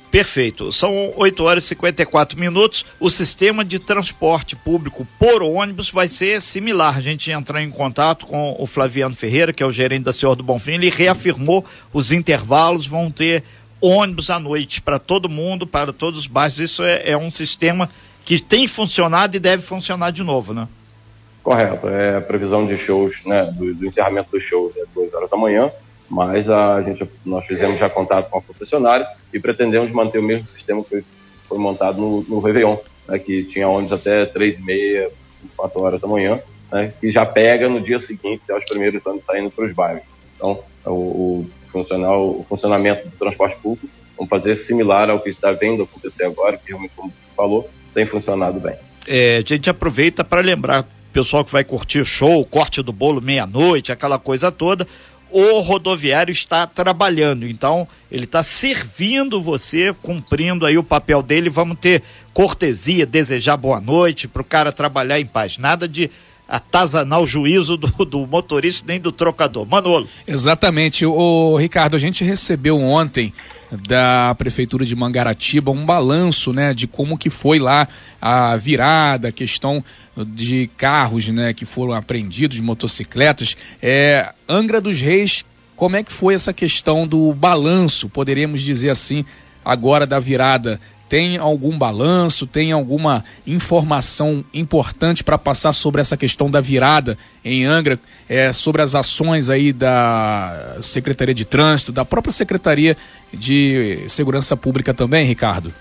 Perfeito. 0.09 0.71
São 0.71 1.13
8 1.17 1.43
horas 1.43 1.63
e 1.65 1.67
54 1.67 2.39
minutos. 2.39 2.85
O 2.99 3.09
sistema 3.09 3.63
de 3.63 3.77
transporte 3.77 4.55
público 4.55 5.05
por 5.19 5.43
ônibus 5.43 5.89
vai 5.89 6.07
ser 6.07 6.41
similar. 6.41 6.97
A 6.97 7.01
gente 7.01 7.29
entrou 7.29 7.59
em 7.59 7.69
contato 7.69 8.25
com 8.25 8.55
o 8.57 8.65
Flaviano 8.65 9.15
Ferreira, 9.15 9.51
que 9.51 9.61
é 9.61 9.65
o 9.65 9.71
gerente 9.71 10.03
da 10.03 10.13
Senhor 10.13 10.35
do 10.35 10.43
Bonfim. 10.43 10.73
Ele 10.73 10.89
reafirmou 10.89 11.65
os 11.91 12.11
intervalos, 12.11 12.87
vão 12.87 13.11
ter 13.11 13.43
ônibus 13.81 14.29
à 14.29 14.39
noite 14.39 14.81
para 14.81 14.97
todo 14.97 15.29
mundo, 15.29 15.67
para 15.67 15.91
todos 15.91 16.21
os 16.21 16.27
bairros. 16.27 16.59
Isso 16.59 16.83
é, 16.83 17.09
é, 17.11 17.17
um 17.17 17.29
sistema 17.29 17.89
que 18.23 18.39
tem 18.39 18.67
funcionado 18.67 19.35
e 19.35 19.39
deve 19.39 19.61
funcionar 19.61 20.11
de 20.11 20.23
novo, 20.23 20.53
né? 20.53 20.67
Correto. 21.47 21.87
É 21.87 22.17
a 22.17 22.21
previsão 22.21 22.65
de 22.65 22.77
shows, 22.77 23.23
né? 23.25 23.51
Do, 23.55 23.73
do 23.73 23.85
encerramento 23.85 24.31
dos 24.31 24.43
shows 24.43 24.75
é 24.75 24.83
2 24.93 25.13
horas 25.13 25.29
da 25.29 25.37
manhã 25.37 25.71
mas 26.09 26.49
a 26.49 26.81
gente, 26.81 27.07
nós 27.25 27.45
fizemos 27.45 27.79
já 27.79 27.89
contato 27.89 28.29
com 28.29 28.39
a 28.39 28.41
concessionária 28.41 29.07
e 29.33 29.39
pretendemos 29.39 29.91
manter 29.91 30.19
o 30.19 30.23
mesmo 30.23 30.47
sistema 30.47 30.83
que 30.83 31.03
foi 31.47 31.57
montado 31.57 31.99
no, 31.99 32.21
no 32.23 32.39
Réveillon, 32.39 32.77
né, 33.07 33.19
que 33.19 33.43
tinha 33.43 33.67
ônibus 33.67 33.99
até 33.99 34.25
3 34.25 34.59
e 34.59 34.61
meia, 34.61 35.11
4 35.55 35.81
horas 35.81 36.01
da 36.01 36.07
manhã, 36.07 36.39
né, 36.71 36.93
que 36.99 37.11
já 37.11 37.25
pega 37.25 37.67
no 37.67 37.81
dia 37.81 37.99
seguinte, 37.99 38.43
aos 38.49 38.65
primeiros 38.65 39.05
anos 39.05 39.23
saindo 39.25 39.51
para 39.51 39.65
os 39.65 39.73
bairros. 39.73 40.03
Então, 40.35 40.59
o, 40.85 40.91
o, 40.91 41.49
o 41.73 42.45
funcionamento 42.47 43.07
do 43.07 43.17
transporte 43.17 43.57
público, 43.57 43.89
vamos 44.15 44.29
fazer 44.29 44.55
similar 44.55 45.09
ao 45.09 45.19
que 45.19 45.29
está 45.29 45.51
vendo 45.51 45.83
acontecer 45.83 46.25
agora, 46.25 46.57
que 46.57 46.69
realmente, 46.69 46.93
como 46.95 47.09
você 47.09 47.35
falou, 47.35 47.69
tem 47.93 48.05
funcionado 48.05 48.59
bem. 48.59 48.75
É, 49.07 49.37
a 49.37 49.41
gente 49.41 49.69
aproveita 49.69 50.23
para 50.23 50.41
lembrar 50.41 50.85
pessoal 51.17 51.43
que 51.43 51.51
vai 51.51 51.63
curtir 51.63 51.99
o 51.99 52.05
show, 52.05 52.45
corte 52.45 52.83
do 52.83 52.93
bolo 52.93 53.19
meia-noite, 53.19 53.91
aquela 53.91 54.19
coisa 54.19 54.51
toda 54.51 54.87
o 55.31 55.59
rodoviário 55.61 56.31
está 56.31 56.67
trabalhando. 56.67 57.47
Então, 57.47 57.87
ele 58.11 58.25
está 58.25 58.43
servindo 58.43 59.41
você, 59.41 59.93
cumprindo 60.01 60.65
aí 60.65 60.77
o 60.77 60.83
papel 60.83 61.21
dele. 61.21 61.49
Vamos 61.49 61.77
ter 61.79 62.01
cortesia, 62.33 63.05
desejar 63.05 63.57
boa 63.57 63.81
noite 63.81 64.27
para 64.27 64.41
o 64.41 64.45
cara 64.45 64.71
trabalhar 64.71 65.19
em 65.19 65.25
paz. 65.25 65.57
Nada 65.57 65.87
de 65.87 66.09
atazanar 66.47 67.19
o 67.19 67.27
juízo 67.27 67.75
do, 67.75 68.05
do, 68.05 68.25
motorista 68.25 68.85
nem 68.87 68.99
do 69.01 69.11
trocador. 69.11 69.65
Manolo. 69.65 70.07
Exatamente. 70.25 71.05
O 71.05 71.57
Ricardo, 71.57 71.95
a 71.95 71.99
gente 71.99 72.23
recebeu 72.23 72.79
ontem 72.79 73.33
da 73.71 74.33
prefeitura 74.35 74.85
de 74.85 74.95
Mangaratiba 74.95 75.71
um 75.71 75.85
balanço, 75.85 76.53
né, 76.53 76.73
de 76.73 76.87
como 76.87 77.17
que 77.17 77.29
foi 77.29 77.59
lá 77.59 77.87
a 78.21 78.55
virada, 78.55 79.27
a 79.27 79.31
questão 79.31 79.83
de 80.15 80.69
carros, 80.77 81.27
né, 81.27 81.53
que 81.53 81.65
foram 81.65 81.93
apreendidos, 81.93 82.59
motocicletas. 82.59 83.57
É, 83.81 84.33
Angra 84.47 84.79
dos 84.79 84.99
Reis, 84.99 85.45
como 85.75 85.95
é 85.95 86.03
que 86.03 86.11
foi 86.11 86.33
essa 86.33 86.53
questão 86.53 87.05
do 87.07 87.33
balanço, 87.33 88.09
poderíamos 88.09 88.61
dizer 88.61 88.89
assim, 88.89 89.25
agora 89.63 90.07
da 90.07 90.19
virada? 90.19 90.79
Tem 91.09 91.37
algum 91.37 91.77
balanço, 91.77 92.45
tem 92.45 92.71
alguma 92.71 93.23
informação 93.45 94.43
importante 94.53 95.23
para 95.23 95.37
passar 95.37 95.71
sobre 95.73 96.01
essa 96.01 96.17
questão 96.17 96.51
da 96.51 96.59
virada 96.59 97.17
em 97.43 97.63
Angra, 97.63 97.99
é, 98.27 98.51
sobre 98.51 98.81
as 98.81 98.93
ações 98.93 99.49
aí 99.49 99.71
da 99.71 100.77
Secretaria 100.81 101.33
de 101.33 101.45
Trânsito, 101.45 101.91
da 101.91 102.03
própria 102.03 102.31
Secretaria 102.31 102.97
de 103.33 104.03
Segurança 104.07 104.57
Pública 104.57 104.93
também, 104.93 105.25
Ricardo? 105.25 105.73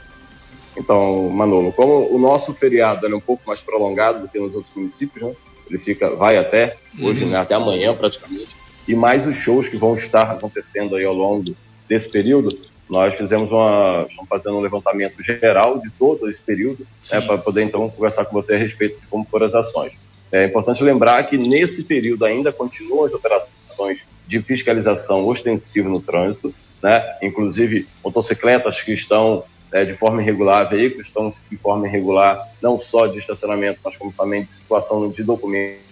Então, 0.77 1.29
Manolo, 1.31 1.73
como 1.73 2.15
o 2.15 2.19
nosso 2.19 2.53
feriado 2.53 3.07
é 3.07 3.15
um 3.15 3.21
pouco 3.21 3.43
mais 3.47 3.61
prolongado 3.61 4.23
do 4.23 4.29
que 4.29 4.39
nos 4.39 4.55
outros 4.55 4.75
municípios, 4.77 5.25
né? 5.25 5.35
Ele 5.69 5.79
fica, 5.79 6.15
vai 6.15 6.37
até 6.37 6.77
hoje, 7.01 7.25
uhum. 7.25 7.31
né? 7.31 7.39
até 7.39 7.55
amanhã 7.55 7.93
praticamente, 7.93 8.55
e 8.87 8.95
mais 8.95 9.27
os 9.27 9.37
shows 9.37 9.67
que 9.67 9.77
vão 9.77 9.97
estar 9.97 10.31
acontecendo 10.31 10.95
aí 10.95 11.05
ao 11.05 11.15
longo 11.15 11.57
desse 11.89 12.09
período, 12.09 12.57
nós 12.89 13.15
fizemos 13.15 13.51
uma, 13.51 14.07
estamos 14.09 14.29
fazendo 14.29 14.57
um 14.57 14.61
levantamento 14.61 15.23
geral 15.23 15.81
de 15.81 15.91
todo 15.91 16.31
esse 16.31 16.41
período, 16.41 16.87
né, 17.13 17.21
para 17.21 17.39
poder 17.39 17.63
então 17.63 17.89
conversar 17.91 18.25
com 18.25 18.33
você 18.33 18.55
a 18.55 18.59
respeito 18.59 19.01
de 19.01 19.07
como 19.07 19.25
foram 19.25 19.47
as 19.47 19.55
ações. 19.55 19.93
É 20.31 20.45
importante 20.45 20.83
lembrar 20.83 21.23
que 21.25 21.37
nesse 21.37 21.85
período 21.85 22.25
ainda 22.25 22.53
continuam 22.53 23.05
as 23.05 23.13
operações 23.13 24.07
de 24.27 24.41
fiscalização 24.41 25.27
ostensiva 25.27 25.89
no 25.89 26.01
trânsito, 26.01 26.55
né, 26.83 27.17
inclusive 27.23 27.89
motocicletas 28.05 28.83
que 28.83 28.93
estão 28.93 29.45
é, 29.73 29.85
de 29.85 29.95
forma 29.95 30.23
irregular, 30.23 30.69
veículos 30.69 31.09
estão 31.09 31.29
de 31.29 31.57
forma 31.57 31.87
irregular, 31.89 32.41
não 32.63 32.79
só 32.79 33.07
de 33.07 33.19
estacionamento, 33.19 33.81
mas 33.85 33.97
como 33.97 34.13
também 34.13 34.45
de 34.45 34.53
situação 34.53 35.11
de 35.11 35.23
documento, 35.25 35.86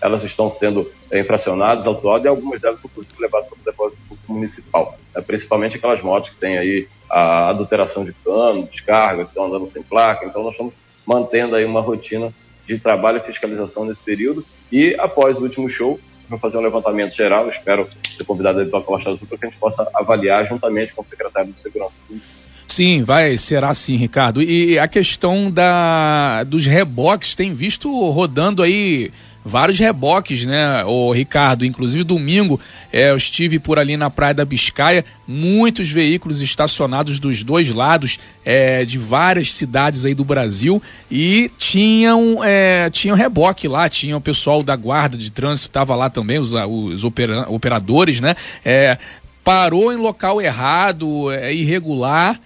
elas 0.00 0.22
estão 0.22 0.50
sendo 0.52 0.90
é, 1.10 1.20
infracionadas, 1.20 1.86
autuadas 1.86 2.24
e 2.24 2.28
algumas 2.28 2.60
delas 2.60 2.80
são 2.80 2.90
levadas 3.18 3.48
para 3.48 3.58
o 3.58 3.64
depósito 3.64 4.18
municipal, 4.28 4.98
é, 5.14 5.20
principalmente 5.20 5.76
aquelas 5.76 6.02
motos 6.02 6.30
que 6.30 6.36
têm 6.36 6.58
aí 6.58 6.88
a 7.10 7.48
adulteração 7.48 8.04
de 8.04 8.12
cano, 8.12 8.68
descarga, 8.70 9.24
que 9.24 9.30
estão 9.30 9.46
andando 9.46 9.70
sem 9.72 9.82
placa, 9.82 10.26
então 10.26 10.42
nós 10.42 10.52
estamos 10.52 10.74
mantendo 11.06 11.56
aí 11.56 11.64
uma 11.64 11.80
rotina 11.80 12.32
de 12.66 12.78
trabalho 12.78 13.18
e 13.18 13.20
fiscalização 13.20 13.86
nesse 13.86 14.02
período. 14.02 14.44
E 14.70 14.94
após 14.98 15.38
o 15.38 15.42
último 15.42 15.68
show, 15.68 15.98
vou 16.28 16.38
fazer 16.38 16.58
um 16.58 16.62
levantamento 16.62 17.14
geral, 17.14 17.48
espero 17.48 17.88
ser 18.14 18.24
convidado 18.24 18.64
pela 18.66 18.82
Costa 18.82 19.10
Azul 19.10 19.26
para 19.26 19.38
que 19.38 19.46
a 19.46 19.48
gente 19.48 19.58
possa 19.58 19.88
avaliar 19.94 20.46
juntamente 20.46 20.92
com 20.92 21.00
o 21.00 21.04
secretário 21.04 21.50
de 21.50 21.58
Segurança 21.58 21.92
Pública. 22.06 22.26
Sim, 22.66 23.02
vai, 23.02 23.36
será 23.38 23.72
sim, 23.72 23.96
Ricardo. 23.96 24.42
E 24.42 24.78
a 24.78 24.86
questão 24.86 25.50
da, 25.50 26.44
dos 26.44 26.66
reboques, 26.66 27.34
tem 27.34 27.54
visto 27.54 27.90
rodando 28.10 28.62
aí 28.62 29.10
vários 29.48 29.78
reboques, 29.78 30.44
né, 30.44 30.84
o 30.84 31.10
Ricardo? 31.10 31.64
Inclusive 31.64 32.04
domingo 32.04 32.60
é, 32.92 33.10
eu 33.10 33.16
estive 33.16 33.58
por 33.58 33.78
ali 33.78 33.96
na 33.96 34.10
Praia 34.10 34.34
da 34.34 34.44
Biscaia, 34.44 35.04
muitos 35.26 35.90
veículos 35.90 36.40
estacionados 36.40 37.18
dos 37.18 37.42
dois 37.42 37.70
lados 37.70 38.18
é, 38.44 38.84
de 38.84 38.98
várias 38.98 39.52
cidades 39.52 40.04
aí 40.04 40.14
do 40.14 40.24
Brasil 40.24 40.82
e 41.10 41.50
tinham, 41.58 42.44
é, 42.44 42.88
tinham 42.90 43.16
reboque 43.16 43.66
lá, 43.66 43.88
tinha 43.88 44.16
o 44.16 44.20
pessoal 44.20 44.62
da 44.62 44.76
guarda 44.76 45.16
de 45.16 45.30
trânsito, 45.30 45.68
estava 45.68 45.94
lá 45.94 46.08
também, 46.08 46.38
os, 46.38 46.52
os 46.52 47.04
opera, 47.04 47.46
operadores, 47.48 48.20
né? 48.20 48.34
É, 48.64 48.96
parou 49.42 49.92
em 49.92 49.96
local 49.96 50.40
errado, 50.42 51.30
é, 51.32 51.52
irregular 51.54 52.38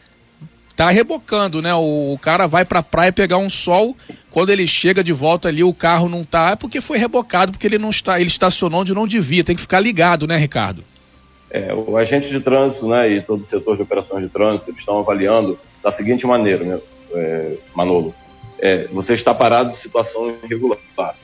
tá 0.75 0.91
rebocando, 0.91 1.61
né? 1.61 1.75
O, 1.75 2.15
o 2.15 2.19
cara 2.19 2.47
vai 2.47 2.65
pra 2.65 2.83
praia 2.83 3.13
pegar 3.13 3.39
um 3.39 3.51
sol, 3.51 3.97
quando 4.31 4.51
ele 4.51 4.67
chega 4.67 5.05
de 5.05 5.13
volta 5.13 5.49
ali, 5.49 5.63
o 5.63 5.75
carro 5.75 6.09
não 6.09 6.25
tá, 6.25 6.51
é 6.51 6.57
porque 6.57 6.81
foi 6.81 6.99
rebocado, 6.99 7.53
porque 7.53 7.67
ele 7.67 7.79
não 7.79 7.91
está, 7.91 8.19
ele 8.19 8.29
estacionou 8.29 8.81
onde 8.81 8.95
não 8.95 9.07
devia, 9.07 9.45
tem 9.45 9.55
que 9.55 9.63
ficar 9.63 9.81
ligado, 9.81 10.27
né, 10.27 10.37
Ricardo? 10.37 10.83
É, 11.51 11.73
o 11.75 11.99
agente 11.99 12.31
de 12.31 12.41
trânsito, 12.41 12.89
né, 12.89 13.11
e 13.11 13.21
todo 13.21 13.45
o 13.45 13.47
setor 13.47 13.77
de 13.77 13.83
operações 13.83 14.25
de 14.25 14.31
trânsito, 14.31 14.71
eles 14.71 14.81
estão 14.81 14.99
avaliando 14.99 15.59
da 15.83 15.93
seguinte 15.93 16.27
maneira, 16.27 16.65
né, 16.65 16.81
é, 17.15 17.57
Manolo, 17.75 18.15
é, 18.59 18.87
você 18.91 19.13
está 19.13 19.35
parado 19.35 19.71
em 19.71 19.75
situação 19.75 20.35
irregular, 20.43 20.79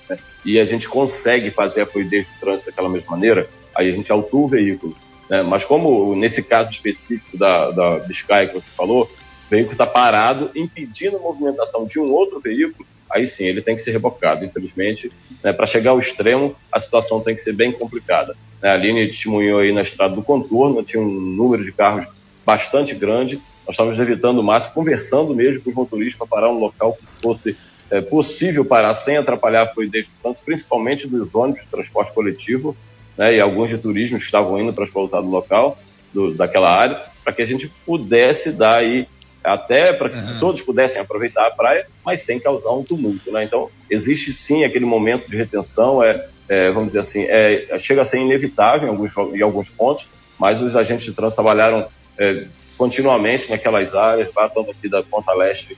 né, 0.09 0.19
e 0.45 0.61
a 0.61 0.67
gente 0.67 0.87
consegue 0.87 1.51
fazer 1.51 1.81
a 1.81 1.87
fluidez 1.87 2.27
do 2.27 2.41
trânsito 2.41 2.67
daquela 2.67 2.91
mesma 2.91 3.13
maneira, 3.13 3.49
aí 3.75 3.89
a 3.91 3.97
gente 3.97 4.13
autua 4.13 4.41
o 4.41 4.49
veículo, 4.49 4.95
né, 5.31 5.43
mas 5.43 5.65
como 5.65 6.15
nesse 6.15 6.43
caso 6.43 6.71
específico 6.71 7.39
da, 7.39 7.71
da 7.71 7.99
Biscay 8.01 8.49
que 8.49 8.55
você 8.55 8.71
falou, 8.77 9.11
veículo 9.51 9.73
está 9.73 9.87
parado, 9.87 10.51
impedindo 10.55 11.17
a 11.17 11.21
movimentação 11.21 11.87
de 11.87 11.99
um 11.99 12.11
outro 12.11 12.41
veículo, 12.41 12.87
aí 13.11 13.27
sim 13.27 13.45
ele 13.45 13.63
tem 13.63 13.75
que 13.75 13.83
ser 13.83 13.93
rebocado. 13.93 14.45
Infelizmente, 14.45 15.11
né, 15.43 15.53
para 15.53 15.67
chegar 15.67 15.93
ao 15.93 15.99
extremo, 15.99 16.55
a 16.71 16.79
situação 16.81 17.21
tem 17.21 17.35
que 17.35 17.43
ser 17.43 17.53
bem 17.53 17.73
complicada. 17.73 18.37
Né, 18.63 18.71
a 18.71 18.75
Aline 18.75 19.07
testemunhou 19.07 19.61
aí 19.61 19.73
na 19.73 19.83
estrada 19.83 20.15
do 20.15 20.23
contorno, 20.23 20.83
tinha 20.83 21.03
um 21.03 21.09
número 21.09 21.65
de 21.65 21.73
carros 21.73 22.07
bastante 22.45 22.95
grande. 22.95 23.37
Nós 23.67 23.75
estávamos 23.75 23.99
evitando 23.99 24.39
o 24.39 24.43
máximo, 24.43 24.75
conversando 24.75 25.35
mesmo 25.35 25.63
com 25.63 25.71
os 25.71 25.77
motoristas 25.77 26.19
para 26.19 26.27
parar 26.27 26.51
um 26.51 26.59
local 26.59 26.95
que 26.95 27.07
fosse 27.23 27.57
é, 27.91 28.01
possível 28.01 28.65
parar 28.65 28.95
sem 28.95 29.17
atrapalhar 29.17 29.63
a 29.63 29.67
fluidez 29.67 30.07
trânsito, 30.23 30.45
principalmente 30.45 31.07
dos 31.07 31.35
ônibus 31.35 31.63
de 31.63 31.69
transporte 31.69 32.13
coletivo 32.13 32.77
né, 33.17 33.35
e 33.35 33.41
alguns 33.41 33.71
de 33.71 33.79
turismo 33.79 34.19
que 34.19 34.25
estavam 34.25 34.61
indo 34.61 34.73
transportar 34.73 35.23
do 35.23 35.29
local, 35.29 35.79
do, 36.13 36.35
daquela 36.35 36.71
área, 36.71 37.01
para 37.25 37.33
que 37.33 37.43
a 37.43 37.47
gente 37.47 37.71
pudesse 37.85 38.53
dar 38.53 38.79
aí 38.79 39.07
até 39.43 39.93
para 39.93 40.09
que 40.09 40.17
uhum. 40.17 40.39
todos 40.41 40.63
pudessem 40.63 41.01
aproveitar 41.01 41.47
a 41.47 41.51
praia, 41.51 41.87
mas 42.05 42.23
sem 42.23 42.41
causar 42.41 42.73
um 42.73 42.83
tumulto, 42.83 43.31
né? 43.31 43.45
Então, 43.45 43.71
existe 43.91 44.33
sim 44.33 44.65
aquele 44.65 44.85
momento 44.85 45.31
de 45.31 45.37
retenção, 45.37 46.03
é, 46.03 46.27
é 46.49 46.71
vamos 46.71 46.89
dizer 46.89 47.01
assim, 47.01 47.23
é, 47.23 47.79
chega 47.79 48.03
a 48.03 48.05
ser 48.05 48.19
inevitável 48.19 48.89
em 48.89 48.91
alguns, 48.91 49.17
em 49.17 49.43
alguns 49.43 49.69
pontos, 49.69 50.09
mas 50.39 50.61
os 50.61 50.77
agentes 50.77 51.05
de 51.05 51.13
trânsito 51.13 51.43
trabalharam 51.43 51.89
é, 52.19 52.45
continuamente 52.77 53.51
naquelas 53.51 53.95
áreas, 53.95 54.31
tanto 54.33 54.71
aqui 54.71 54.89
da 54.89 55.03
Ponta 55.03 55.33
Leste 55.33 55.77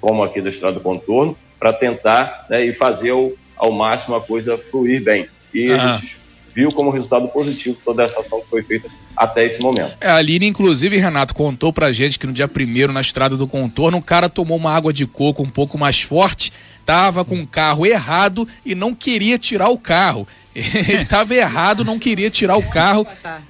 como 0.00 0.22
aqui 0.22 0.40
da 0.40 0.48
Estrada 0.48 0.74
do 0.74 0.80
Contorno, 0.80 1.36
para 1.58 1.72
tentar 1.72 2.46
né, 2.48 2.64
e 2.64 2.72
fazer 2.72 3.12
o, 3.12 3.36
ao 3.56 3.72
máximo 3.72 4.14
a 4.14 4.20
coisa 4.20 4.56
fluir 4.56 5.02
bem. 5.02 5.28
E 5.52 5.70
uhum. 5.70 5.80
a 5.80 5.96
gente 5.96 6.18
viu 6.58 6.72
como 6.72 6.90
resultado 6.90 7.28
positivo 7.28 7.78
toda 7.84 8.02
essa 8.02 8.18
ação 8.18 8.40
que 8.40 8.48
foi 8.48 8.64
feita 8.64 8.90
até 9.16 9.46
esse 9.46 9.60
momento. 9.60 9.96
É, 10.00 10.08
a 10.08 10.16
Aline, 10.16 10.48
inclusive, 10.48 10.98
Renato, 10.98 11.32
contou 11.32 11.72
pra 11.72 11.92
gente 11.92 12.18
que 12.18 12.26
no 12.26 12.32
dia 12.32 12.48
primeiro, 12.48 12.92
na 12.92 13.00
estrada 13.00 13.36
do 13.36 13.46
contorno, 13.46 13.98
o 13.98 14.02
cara 14.02 14.28
tomou 14.28 14.56
uma 14.56 14.72
água 14.72 14.92
de 14.92 15.06
coco 15.06 15.40
um 15.40 15.48
pouco 15.48 15.78
mais 15.78 16.02
forte, 16.02 16.52
tava 16.84 17.24
com 17.24 17.40
o 17.40 17.46
carro 17.46 17.86
errado 17.86 18.48
e 18.66 18.74
não 18.74 18.92
queria 18.92 19.38
tirar 19.38 19.68
o 19.68 19.78
carro. 19.78 20.26
Ele 20.52 21.02
estava 21.02 21.32
errado, 21.32 21.84
não 21.84 21.96
queria 21.96 22.28
tirar 22.28 22.56
o 22.56 22.62
carro 22.62 23.06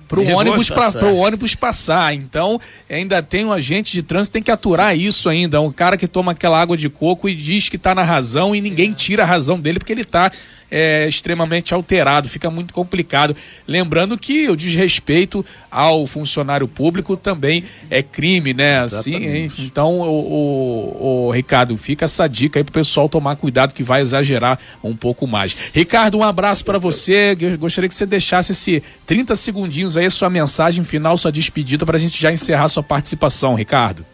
para 0.07 0.21
o 0.21 0.27
ônibus, 0.27 0.69
pra, 0.69 0.91
ônibus 1.07 1.55
passar. 1.55 2.15
Então, 2.15 2.61
ainda 2.91 3.23
tem 3.23 3.47
um 3.47 3.53
agente 3.53 3.91
de 3.93 4.03
trânsito 4.03 4.35
tem 4.35 4.43
que 4.43 4.51
aturar 4.51 4.95
isso 4.95 5.31
ainda. 5.31 5.63
Um 5.63 5.73
cara 5.73 5.97
que 5.97 6.07
toma 6.07 6.33
aquela 6.33 6.61
água 6.61 6.77
de 6.77 6.91
coco 6.91 7.27
e 7.27 7.35
diz 7.35 7.71
que 7.71 7.77
está 7.77 7.95
na 7.95 8.03
razão 8.03 8.55
e 8.55 8.61
ninguém 8.61 8.93
tira 8.93 9.23
a 9.23 9.27
razão 9.27 9.59
dele 9.59 9.79
porque 9.79 9.93
ele 9.93 10.03
está 10.03 10.31
é, 10.71 11.09
extremamente 11.09 11.73
alterado, 11.75 12.29
fica 12.29 12.51
muito 12.51 12.73
complicado. 12.75 13.35
Lembrando 13.67 14.19
que 14.19 14.49
o 14.49 14.57
desrespeito 14.57 15.45
ao 15.71 16.07
funcionário 16.07 16.69
público 16.69 17.17
também 17.17 17.65
é 17.91 18.03
crime, 18.03 18.53
né? 18.53 18.79
Assim, 18.79 19.51
então, 19.59 20.01
o, 20.01 20.05
o, 20.05 21.27
o, 21.27 21.31
Ricardo, 21.31 21.77
fica 21.77 22.05
essa 22.05 22.27
dica 22.29 22.59
aí 22.59 22.65
pro 22.65 22.73
pessoal 22.73 23.09
tomar 23.09 23.37
cuidado 23.37 23.75
que 23.75 23.83
vai 23.83 24.01
exagerar 24.01 24.59
um 24.83 24.97
pouco 24.97 25.27
mais. 25.27 25.57
Ricardo, 25.73 26.19
um 26.19 26.23
abraço 26.23 26.65
para 26.65 26.79
você. 26.79 27.37
Eu 27.41 27.59
gostaria 27.59 27.89
que 27.89 27.95
você 27.95 28.07
deixasse 28.07 28.53
esse 28.53 28.83
30 29.07 29.35
segundinhos 29.37 29.97
aí, 29.97 30.09
sua 30.11 30.31
mensagem 30.31 30.85
final, 30.85 31.17
sua 31.17 31.33
despedida, 31.33 31.87
para 31.87 31.97
a 31.97 32.01
gente 32.01 32.21
já 32.21 32.33
encerrar 32.33 32.69
sua 32.69 32.83
participação, 32.83 33.55
Ricardo. 33.55 34.05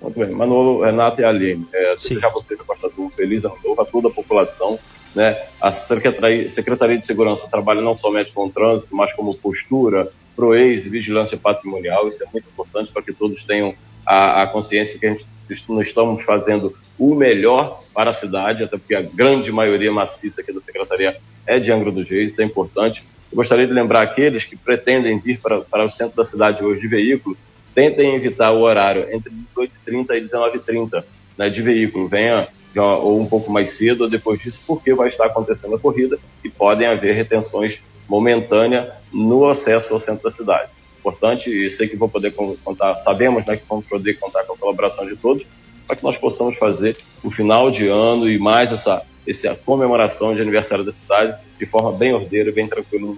Muito 0.00 0.18
bem. 0.18 0.30
Manolo, 0.30 0.84
Renato 0.84 1.20
e 1.20 1.24
Aline, 1.24 1.66
é, 1.72 1.96
desejar 1.96 2.28
você, 2.28 2.54
Costa 2.56 2.90
do 2.90 3.08
Feliz 3.10 3.42
Ano 3.44 3.56
Novo, 3.64 3.80
a 3.80 3.84
toda 3.86 4.08
a 4.08 4.10
população 4.10 4.78
Né? 5.14 5.40
A 5.60 5.70
Secretaria, 5.70 6.98
de 6.98 7.06
Segurança 7.06 7.46
trabalha 7.48 7.80
não 7.80 7.96
somente 7.96 8.32
com 8.32 8.46
o 8.46 8.50
trânsito, 8.50 8.94
mas 8.94 9.12
como 9.12 9.34
postura, 9.34 10.08
PROEIS 10.34 10.84
vigilância 10.84 11.36
patrimonial. 11.36 12.08
Isso 12.08 12.22
é 12.22 12.26
muito 12.32 12.48
importante 12.48 12.92
para 12.92 13.02
que 13.02 13.12
todos 13.12 13.44
tenham 13.44 13.74
a, 14.04 14.42
a 14.42 14.46
consciência 14.46 14.98
que 14.98 15.06
a 15.06 15.10
gente 15.10 15.24
não 15.68 15.80
estamos 15.80 16.22
fazendo 16.22 16.74
o 16.98 17.14
melhor 17.14 17.82
para 17.92 18.10
a 18.10 18.12
cidade, 18.12 18.64
até 18.64 18.76
porque 18.76 18.94
a 18.94 19.02
grande 19.02 19.50
maioria 19.52 19.92
maciça 19.92 20.40
aqui 20.40 20.52
da 20.52 20.60
Secretaria 20.60 21.16
é 21.46 21.58
de 21.58 21.70
Angra 21.70 21.90
dos 21.90 22.08
Reis, 22.08 22.32
isso 22.32 22.42
é 22.42 22.44
importante. 22.44 23.04
Eu 23.30 23.36
gostaria 23.36 23.66
de 23.66 23.72
lembrar 23.72 24.02
aqueles 24.02 24.46
que 24.46 24.56
pretendem 24.56 25.18
vir 25.18 25.38
para, 25.40 25.60
para 25.60 25.84
o 25.84 25.90
centro 25.90 26.16
da 26.16 26.24
cidade 26.24 26.64
hoje 26.64 26.80
de 26.80 26.88
veículo, 26.88 27.36
tentem 27.74 28.14
evitar 28.14 28.52
o 28.52 28.60
horário 28.60 29.06
entre 29.10 29.32
18h30 29.32 30.16
e 30.16 30.20
19h30 30.22 31.04
né, 31.36 31.50
de 31.50 31.60
veículo. 31.60 32.08
Venha 32.08 32.48
ou 32.80 33.20
um 33.20 33.26
pouco 33.26 33.50
mais 33.50 33.70
cedo 33.70 34.04
ou 34.04 34.10
depois 34.10 34.40
disso, 34.40 34.60
porque 34.66 34.94
vai 34.94 35.08
estar 35.08 35.26
acontecendo 35.26 35.74
a 35.74 35.78
corrida 35.78 36.18
e 36.42 36.48
podem 36.48 36.86
haver 36.86 37.14
retenções 37.14 37.80
momentâneas 38.08 38.92
no 39.12 39.46
acesso 39.46 39.94
ao 39.94 40.00
centro 40.00 40.24
da 40.24 40.30
cidade. 40.30 40.70
Importante, 40.98 41.50
e 41.50 41.70
sei 41.70 41.88
que 41.88 41.96
vou 41.96 42.08
poder 42.08 42.32
contar, 42.32 42.96
sabemos 43.00 43.46
né, 43.46 43.56
que 43.56 43.64
vamos 43.68 43.86
poder 43.86 44.14
contar 44.14 44.44
com 44.44 44.54
a 44.54 44.56
colaboração 44.56 45.06
de 45.06 45.16
todos, 45.16 45.44
para 45.86 45.96
que 45.96 46.02
nós 46.02 46.16
possamos 46.16 46.56
fazer 46.56 46.96
o 47.22 47.30
final 47.30 47.70
de 47.70 47.86
ano 47.88 48.28
e 48.28 48.38
mais 48.38 48.72
essa, 48.72 49.02
essa 49.26 49.54
comemoração 49.54 50.34
de 50.34 50.40
aniversário 50.40 50.84
da 50.84 50.92
cidade 50.92 51.36
de 51.58 51.66
forma 51.66 51.92
bem 51.92 52.12
ordeira 52.12 52.50
e 52.50 52.52
bem 52.52 52.66
tranquila 52.66 53.14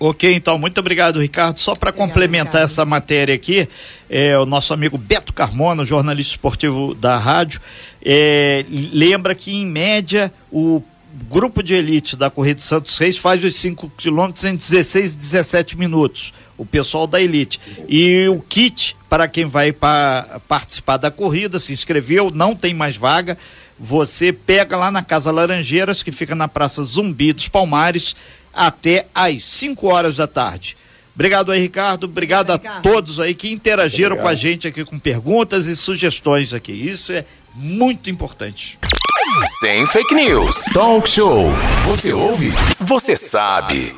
Ok, 0.00 0.32
então, 0.32 0.56
muito 0.56 0.78
obrigado, 0.78 1.20
Ricardo. 1.20 1.58
Só 1.58 1.74
para 1.74 1.90
complementar 1.90 2.46
Ricardo. 2.46 2.64
essa 2.64 2.84
matéria 2.84 3.34
aqui, 3.34 3.68
é, 4.08 4.38
o 4.38 4.46
nosso 4.46 4.72
amigo 4.72 4.96
Beto 4.96 5.32
Carmona, 5.32 5.84
jornalista 5.84 6.34
esportivo 6.34 6.94
da 6.94 7.16
rádio, 7.16 7.60
é, 8.10 8.64
lembra 8.70 9.34
que, 9.34 9.52
em 9.52 9.66
média, 9.66 10.32
o 10.50 10.82
grupo 11.28 11.62
de 11.62 11.74
elite 11.74 12.16
da 12.16 12.30
Corrida 12.30 12.54
de 12.54 12.62
Santos 12.62 12.96
Reis 12.96 13.18
faz 13.18 13.44
os 13.44 13.54
5 13.56 13.92
quilômetros 13.98 14.46
em 14.46 14.56
16, 14.56 15.14
17 15.14 15.76
minutos. 15.76 16.32
O 16.56 16.64
pessoal 16.64 17.06
da 17.06 17.20
elite. 17.20 17.60
E 17.86 18.26
o 18.28 18.40
kit, 18.40 18.96
para 19.10 19.28
quem 19.28 19.44
vai 19.44 19.72
pa 19.72 20.40
participar 20.48 20.96
da 20.96 21.10
corrida, 21.10 21.58
se 21.58 21.74
inscreveu, 21.74 22.30
não 22.30 22.56
tem 22.56 22.72
mais 22.72 22.96
vaga. 22.96 23.36
Você 23.78 24.32
pega 24.32 24.74
lá 24.74 24.90
na 24.90 25.02
Casa 25.02 25.30
Laranjeiras, 25.30 26.02
que 26.02 26.10
fica 26.10 26.34
na 26.34 26.48
Praça 26.48 26.82
Zumbi 26.84 27.34
dos 27.34 27.46
Palmares 27.46 28.16
até 28.54 29.06
às 29.14 29.44
5 29.44 29.86
horas 29.86 30.16
da 30.16 30.26
tarde. 30.26 30.78
Obrigado 31.14 31.52
aí, 31.52 31.60
Ricardo. 31.60 32.04
Obrigado, 32.04 32.54
Obrigado 32.54 32.78
a 32.78 32.80
todos 32.80 33.20
aí 33.20 33.34
que 33.34 33.52
interagiram 33.52 34.16
com 34.16 34.28
a 34.28 34.34
gente 34.34 34.66
aqui 34.66 34.82
com 34.82 34.98
perguntas 34.98 35.66
e 35.66 35.76
sugestões 35.76 36.54
aqui. 36.54 36.72
Isso 36.72 37.12
é 37.12 37.24
muito 37.58 38.08
importante. 38.08 38.78
Sem 39.60 39.86
fake 39.86 40.14
news. 40.14 40.64
Talk 40.72 41.08
show. 41.08 41.50
Você 41.86 42.12
ouve? 42.12 42.50
Você 42.78 43.16
sabe. 43.16 43.94